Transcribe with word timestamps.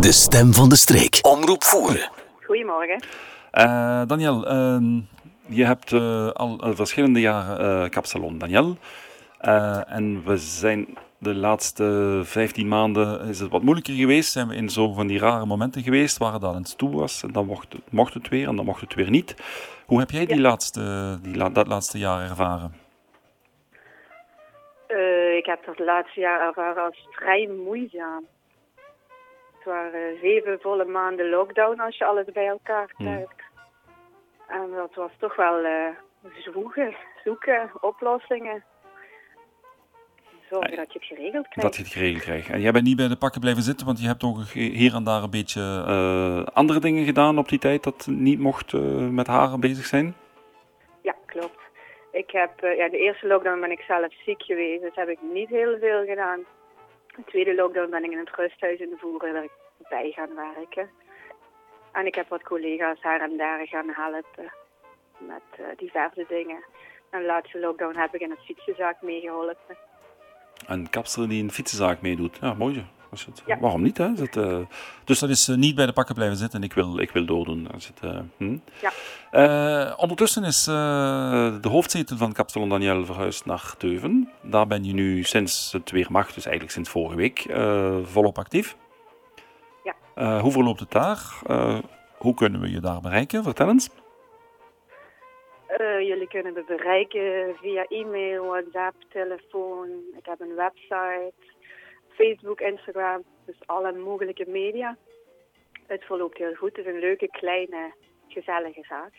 De 0.00 0.12
stem 0.12 0.52
van 0.52 0.68
de 0.68 0.76
streek. 0.76 1.18
Omroep 1.22 1.64
voeren. 1.64 2.10
Goedemorgen. 2.42 3.02
Uh, 3.52 4.02
Daniel, 4.06 4.52
uh, 4.52 5.00
je 5.46 5.64
hebt 5.64 5.92
uh, 5.92 6.30
al 6.30 6.58
verschillende 6.60 7.20
jaren 7.20 7.90
kapsalon, 7.90 8.38
Daniel. 8.38 8.76
en 9.86 10.22
we 10.24 10.36
zijn 10.36 10.98
de 11.18 11.34
laatste 11.34 12.20
15 12.24 12.68
maanden 12.68 13.28
is 13.28 13.40
het 13.40 13.50
wat 13.50 13.62
moeilijker 13.62 13.94
geweest. 13.94 14.32
Zijn 14.32 14.48
we 14.48 14.54
in 14.54 14.68
zo 14.68 14.92
van 14.92 15.06
die 15.06 15.18
rare 15.18 15.46
momenten 15.46 15.82
geweest 15.82 16.18
waar 16.18 16.32
het 16.32 16.42
eens 16.42 16.74
toe 16.74 16.90
was. 16.90 17.22
En 17.22 17.32
dan 17.32 17.46
mocht, 17.46 17.66
mocht 17.90 18.14
het 18.14 18.28
weer 18.28 18.48
en 18.48 18.56
dan 18.56 18.64
mocht 18.64 18.80
het 18.80 18.94
weer 18.94 19.10
niet. 19.10 19.34
Hoe 19.86 19.98
heb 19.98 20.10
jij 20.10 20.26
die 20.26 20.40
laatste, 20.40 21.18
die 21.22 21.36
la, 21.36 21.48
dat 21.48 21.66
laatste 21.66 21.98
jaar 21.98 22.30
ervaren? 22.30 22.86
ik 25.38 25.46
heb 25.46 25.64
dat 25.66 25.78
laatste 25.78 26.20
jaar 26.20 26.40
ervaren 26.46 26.84
als 26.84 27.08
vrij 27.10 27.48
moeizaam. 27.64 28.24
Het 29.58 29.66
waren 29.66 30.18
zeven 30.20 30.60
volle 30.60 30.84
maanden 30.84 31.28
lockdown 31.28 31.80
als 31.80 31.96
je 31.98 32.04
alles 32.04 32.24
bij 32.32 32.46
elkaar 32.46 32.92
hmm. 32.96 33.06
trekt. 33.06 33.42
En 34.48 34.70
dat 34.74 34.94
was 34.94 35.10
toch 35.18 35.36
wel 35.36 35.64
uh, 35.64 35.88
zoeken, 36.52 36.94
zoeken, 37.24 37.70
oplossingen. 37.80 38.64
Zorgen 40.50 40.76
dat 40.76 40.92
je 40.92 40.98
het 40.98 41.08
geregeld 41.08 41.48
krijgt. 41.48 41.62
Dat 41.62 41.76
je 41.76 41.82
het 41.82 41.92
geregeld 41.92 42.22
krijgt. 42.22 42.48
En 42.48 42.60
jij 42.60 42.72
bent 42.72 42.84
niet 42.84 42.96
bij 42.96 43.08
de 43.08 43.16
pakken 43.16 43.40
blijven 43.40 43.62
zitten, 43.62 43.86
want 43.86 44.00
je 44.00 44.06
hebt 44.06 44.22
ook 44.22 44.38
hier 44.52 44.94
en 44.94 45.04
daar 45.04 45.22
een 45.22 45.30
beetje 45.30 45.60
uh, 45.60 46.54
andere 46.54 46.80
dingen 46.80 47.04
gedaan 47.04 47.38
op 47.38 47.48
die 47.48 47.58
tijd 47.58 47.82
dat 47.82 48.06
niet 48.06 48.38
mocht 48.38 48.72
uh, 48.72 49.08
met 49.08 49.26
haren 49.26 49.60
bezig 49.60 49.84
zijn? 49.84 50.14
Ja, 51.02 51.14
klopt. 51.26 51.60
Ik 52.12 52.30
heb, 52.30 52.50
ja, 52.60 52.88
de 52.88 52.98
eerste 52.98 53.26
lockdown 53.26 53.60
ben 53.60 53.70
ik 53.70 53.80
zelf 53.80 54.12
ziek 54.24 54.42
geweest, 54.42 54.82
dus 54.82 54.94
heb 54.94 55.08
ik 55.08 55.18
niet 55.32 55.48
heel 55.48 55.78
veel 55.78 56.04
gedaan. 56.04 56.40
De 57.18 57.24
tweede 57.24 57.54
lockdown 57.54 57.90
ben 57.90 58.04
ik 58.04 58.10
in 58.10 58.18
het 58.18 58.34
rusthuis 58.36 58.80
in 58.80 58.88
de 58.88 58.96
Voeren 58.96 59.50
bij 59.88 60.10
gaan 60.10 60.34
werken. 60.34 60.90
En 61.92 62.06
ik 62.06 62.14
heb 62.14 62.28
wat 62.28 62.42
collega's 62.42 63.02
haar 63.02 63.20
en 63.20 63.36
daar 63.36 63.66
gaan 63.66 63.88
helpen 63.90 64.52
met 65.18 65.60
uh, 65.60 65.66
diverse 65.76 66.24
dingen. 66.28 66.64
En 67.10 67.20
de 67.20 67.26
laatste 67.26 67.58
lockdown 67.58 67.98
heb 67.98 68.14
ik 68.14 68.20
in 68.20 68.30
het 68.30 68.44
fietsenzaak 68.44 69.02
meegeholpen. 69.02 69.76
Een 70.66 70.90
kapster 70.90 71.28
die 71.28 71.42
een 71.42 71.50
fietsenzaak 71.50 72.00
meedoet. 72.00 72.38
Ja, 72.40 72.54
mooi. 72.54 72.86
Het, 73.10 73.42
ja. 73.46 73.58
Waarom 73.58 73.82
niet? 73.82 73.98
Hè? 73.98 74.08
Het, 74.16 74.36
uh, 74.36 74.58
dus 75.04 75.18
dat 75.18 75.28
is 75.28 75.48
uh, 75.48 75.56
niet 75.56 75.74
bij 75.74 75.86
de 75.86 75.92
pakken 75.92 76.14
blijven 76.14 76.36
zitten 76.36 76.58
en 76.58 76.64
ik 76.64 76.72
wil, 76.72 76.98
ik 76.98 77.10
wil 77.10 77.24
doordoen. 77.24 77.68
Het, 77.72 77.92
uh, 78.04 78.18
hm? 78.36 78.58
ja. 79.30 79.94
ondertussen 79.96 80.44
is 80.44 80.64
de 80.64 81.68
hoofdzetel 81.68 82.16
van 82.16 82.32
Kapsalon 82.32 82.68
Daniel 82.68 83.04
verhuisd 83.04 83.46
naar 83.46 83.74
Teuven. 83.78 84.30
Daar 84.42 84.66
ben 84.66 84.84
je 84.84 84.92
nu 84.92 85.22
sinds 85.22 85.72
het 85.72 85.90
weer 85.90 86.06
mag, 86.10 86.26
dus 86.26 86.44
eigenlijk 86.44 86.74
sinds 86.74 86.90
vorige 86.90 87.16
week, 87.16 87.46
volop 88.02 88.38
actief. 88.38 88.76
Ja. 89.84 90.40
hoe 90.40 90.52
verloopt 90.52 90.80
het 90.80 90.90
daar? 90.90 91.22
hoe 92.18 92.34
kunnen 92.34 92.60
we 92.60 92.70
je 92.70 92.80
daar 92.80 93.00
bereiken? 93.00 93.42
Vertel 93.42 93.68
eens. 93.68 93.90
jullie 95.98 96.28
kunnen 96.28 96.52
me 96.52 96.64
bereiken 96.66 97.56
via 97.60 97.84
e-mail, 97.88 98.44
WhatsApp, 98.44 98.94
telefoon. 99.08 99.88
Ik 100.16 100.26
heb 100.26 100.40
een 100.40 100.54
website. 100.54 101.32
Facebook, 102.18 102.60
Instagram, 102.60 103.22
dus 103.44 103.56
alle 103.66 103.92
mogelijke 103.92 104.46
media. 104.48 104.96
Het 105.86 106.04
verloopt 106.04 106.38
heel 106.38 106.54
goed. 106.54 106.76
Het 106.76 106.86
is 106.86 106.92
een 106.92 107.00
leuke, 107.00 107.28
kleine, 107.30 107.92
gezellige 108.28 108.84
zaak. 108.88 109.12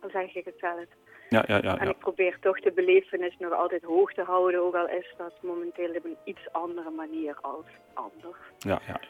Dan 0.00 0.10
zeg 0.10 0.34
ik 0.34 0.44
het 0.44 0.58
zelf. 0.58 0.88
Ja, 1.28 1.44
ja, 1.46 1.58
ja, 1.62 1.78
En 1.78 1.88
ik 1.88 1.98
probeer 1.98 2.38
toch 2.40 2.60
de 2.60 2.72
belevenis 2.72 3.36
nog 3.38 3.52
altijd 3.52 3.82
hoog 3.82 4.12
te 4.12 4.22
houden, 4.22 4.60
ook 4.60 4.74
al 4.74 4.88
is 4.88 5.14
dat 5.16 5.32
momenteel 5.42 5.88
op 5.88 6.04
een 6.04 6.16
iets 6.24 6.52
andere 6.52 6.90
manier 6.90 7.36
als 7.40 7.66
anders. 7.94 8.38
Ja, 8.58 8.80
ja. 8.86 9.00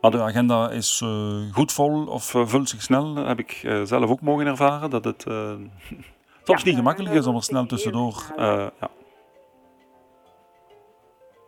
Maar 0.00 0.10
de 0.10 0.20
agenda 0.20 0.70
is 0.70 1.00
uh, 1.04 1.52
goed 1.52 1.72
vol 1.72 2.06
of 2.06 2.34
uh, 2.34 2.46
vult 2.46 2.68
zich 2.68 2.82
snel, 2.82 3.14
heb 3.14 3.38
ik 3.38 3.62
uh, 3.62 3.82
zelf 3.82 4.10
ook 4.10 4.20
mogen 4.20 4.46
ervaren. 4.46 4.90
Dat 4.90 5.04
het 5.04 5.22
soms 6.48 6.64
niet 6.64 6.76
gemakkelijk 6.76 7.14
is 7.14 7.26
om 7.26 7.36
er 7.36 7.42
snel 7.42 7.66
tussendoor. 7.66 8.14
ja. 8.36 8.90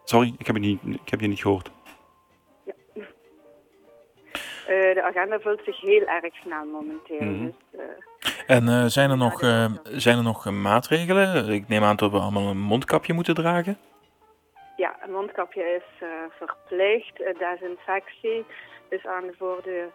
Sorry, 0.08 0.34
ik 0.38 0.46
heb 0.46 0.56
je 0.56 0.62
niet, 0.62 0.80
ik 1.04 1.10
heb 1.10 1.20
je 1.20 1.26
niet 1.26 1.40
gehoord. 1.40 1.70
Ja. 2.64 2.72
Uh, 2.94 3.06
de 4.94 5.02
agenda 5.02 5.38
vult 5.38 5.60
zich 5.64 5.80
heel 5.80 6.06
erg 6.06 6.34
snel 6.34 6.64
momenteel. 6.64 7.20
Mm 7.20 7.38
-hmm. 7.38 7.54
dus, 7.70 7.80
uh, 7.80 8.56
en 8.56 8.66
uh, 8.68 8.84
zijn 8.84 9.10
er 9.10 9.16
nog, 9.16 9.40
zijn 9.82 10.16
er 10.16 10.22
nog 10.22 10.50
maatregelen? 10.50 11.48
Ik 11.48 11.68
neem 11.68 11.82
aan 11.82 11.96
dat 11.96 12.10
we 12.10 12.18
allemaal 12.18 12.48
een 12.48 12.60
mondkapje 12.60 13.12
moeten 13.12 13.34
dragen. 13.34 13.78
Ja, 14.76 14.96
een 15.02 15.12
mondkapje 15.12 15.62
is 15.62 16.08
verplicht. 16.30 17.16
desinfectie 17.38 18.44
is 18.88 19.06
aan 19.06 19.26
de 19.26 19.34
voordeur. 19.38 19.90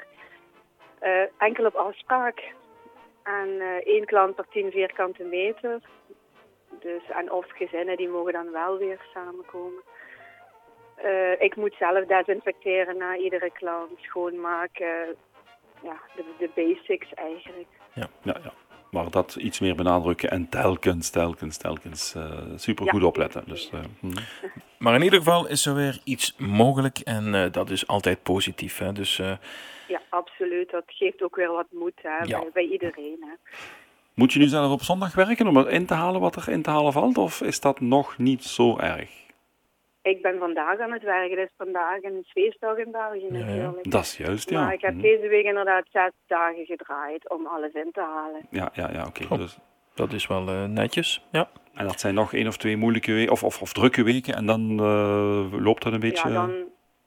enkel 1.38 1.66
op 1.66 1.76
afspraak. 1.76 2.54
En 3.24 3.62
één 3.84 4.06
klant 4.06 4.36
per 4.36 4.46
10 4.50 4.72
vierkante 4.72 5.24
meter. 5.24 5.82
Dus, 6.84 7.04
en 7.10 7.32
of 7.32 7.46
gezinnen 7.50 7.98
die 7.98 8.10
mogen 8.10 8.34
dan 8.34 8.52
wel 8.52 8.78
weer 8.78 9.06
samenkomen. 9.14 9.82
Uh, 11.06 11.42
ik 11.42 11.56
moet 11.56 11.76
zelf 11.80 12.06
desinfecteren 12.06 12.98
na 12.98 13.18
iedere 13.18 13.52
klant, 13.52 14.00
schoonmaken. 14.00 15.16
Ja, 15.84 16.02
de, 16.16 16.24
de 16.38 16.50
basics 16.56 17.14
eigenlijk. 17.14 17.68
Ja, 17.94 18.08
ja, 18.22 18.38
ja. 18.44 18.54
Maar 18.92 19.10
dat 19.10 19.36
iets 19.36 19.60
meer 19.60 19.76
benadrukken 19.76 20.30
en 20.30 20.50
telkens, 20.50 21.10
telkens, 21.10 21.58
telkens 21.58 22.16
uh, 22.16 22.40
super 22.56 22.90
goed 22.90 23.04
opletten. 23.04 23.44
Dus, 23.46 23.72
uh, 23.74 23.80
hm. 24.00 24.12
Maar 24.84 24.96
in 24.96 25.02
ieder 25.02 25.20
geval 25.20 25.48
is 25.48 25.66
er 25.66 25.76
weer 25.76 26.02
iets 26.04 26.36
mogelijk 26.38 27.00
en 27.00 27.52
dat 27.52 27.70
is 27.70 27.88
altijd 27.88 28.24
positief. 28.24 28.78
Hè? 28.78 28.92
Dus, 28.92 29.18
ja, 29.88 30.02
absoluut. 30.10 30.72
Dat 30.72 30.84
geeft 30.88 31.24
ook 31.24 31.36
weer 31.36 31.52
wat 31.52 31.68
moed 31.72 32.02
hè, 32.02 32.18
ja. 32.18 32.40
bij, 32.40 32.50
bij, 32.54 32.64
iedereen. 32.64 33.18
Hè. 33.20 33.34
Moet 34.16 34.34
je 34.34 34.40
nu 34.40 34.46
zelf 34.46 34.72
op 34.72 34.82
zondag 34.82 35.16
werken 35.16 35.48
om 35.48 35.58
in 35.68 35.86
te 35.86 35.94
halen 35.94 36.22
wat 36.22 36.36
er 36.36 36.50
in 36.50 36.62
te 36.62 36.70
halen 36.70 36.94
valt? 36.94 37.18
Of 37.18 37.42
is 37.42 37.60
dat 37.60 37.80
nog 37.80 38.18
niet 38.18 38.44
zo 38.44 38.78
erg? 38.78 39.24
Ik 40.02 40.22
ben 40.22 40.40
vandaag 40.40 40.80
aan 40.80 40.92
het 40.92 41.04
werken. 41.04 41.40
Het 41.40 41.50
is 41.50 41.56
vandaag 41.58 42.04
een 42.04 42.24
feestdag 42.28 42.78
in 42.78 42.92
België 42.92 43.28
natuurlijk. 43.30 43.92
dat 43.92 44.04
is 44.04 44.18
juist, 44.18 44.50
ja. 44.50 44.64
Maar 44.64 44.74
ik 44.74 44.82
heb 44.82 44.94
mhm. 44.94 45.02
deze 45.02 45.28
week 45.28 45.46
inderdaad 45.46 45.86
zes 45.92 46.12
dagen 46.28 46.66
gedraaid 46.66 47.30
om 47.30 47.46
alles 47.46 47.74
in 47.74 47.90
te 47.92 48.02
halen. 48.02 48.42
Ja, 48.50 48.70
ja, 48.74 48.90
ja 48.92 49.06
oké. 49.06 49.24
Okay. 49.24 49.38
Dus... 49.38 49.58
Dat 49.94 50.14
is 50.14 50.28
wel 50.28 50.50
uh, 50.50 50.66
netjes, 50.66 51.26
ja. 51.32 51.50
En 51.74 51.86
dat 51.86 52.00
zijn 52.00 52.14
nog 52.14 52.34
één 52.34 52.48
of 52.48 52.58
twee 52.58 52.78
moeilijke 52.78 53.14
weken, 53.14 53.32
of, 53.32 53.44
of, 53.44 53.62
of, 53.62 53.74
drukke 53.74 54.04
weken, 54.04 54.36
en 54.36 54.46
dan 54.46 54.72
uh, 54.72 55.64
loopt 55.64 55.84
dat 55.84 55.94
een 55.94 56.00
beetje... 56.00 56.28
Ja, 56.28 56.34
dan, 56.34 56.54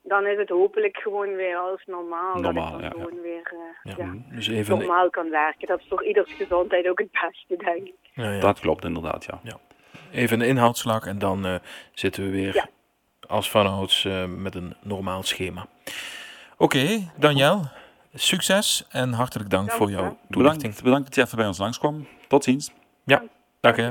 dan 0.02 0.26
is 0.26 0.38
het 0.38 0.48
hopelijk 0.48 0.96
gewoon 0.96 1.34
weer 1.34 1.56
als 1.56 1.84
normaal. 1.86 2.34
normaal 2.40 2.70
dat 2.70 2.80
ik 2.80 2.90
dan 2.90 3.00
ja, 3.00 3.04
gewoon 3.04 3.20
weer 3.22 3.25
uh, 3.52 3.96
ja. 3.96 4.04
Mhm. 4.04 4.34
dus 4.34 4.48
even... 4.48 4.78
normaal 4.78 5.10
kan 5.10 5.30
werken. 5.30 5.66
Dat 5.66 5.80
is 5.80 5.86
voor 5.88 6.04
ieders 6.04 6.32
gezondheid 6.32 6.88
ook 6.88 6.98
het 6.98 7.10
beste, 7.10 7.64
denk 7.64 7.86
ik. 7.86 8.40
Dat 8.40 8.60
klopt 8.60 8.84
inderdaad, 8.84 9.24
ja. 9.24 9.58
Even 10.12 10.40
een 10.40 10.46
inhoudsslag 10.46 11.06
en 11.06 11.18
dan 11.18 11.60
zitten 11.92 12.24
we 12.24 12.30
weer 12.30 12.68
als 13.28 13.50
vanouds 13.50 14.04
uh, 14.04 14.24
met 14.24 14.54
een 14.54 14.76
normaal 14.82 15.22
schema. 15.22 15.66
Oké, 16.58 16.76
okay, 16.76 17.10
Daniel, 17.16 17.62
succes 18.14 18.86
en 18.90 19.12
hartelijk 19.12 19.50
dank 19.50 19.70
voor 19.70 19.90
jouw 19.90 20.18
toelichting. 20.30 20.62
Bedankt, 20.62 20.82
bedankt 20.82 21.06
dat 21.06 21.14
je 21.14 21.22
even 21.22 21.36
bij 21.36 21.46
ons 21.46 21.58
langskwam. 21.58 22.06
Tot 22.28 22.44
ziens. 22.44 22.72
Ja, 23.04 23.22
dag 23.60 23.76
hè. 23.76 23.90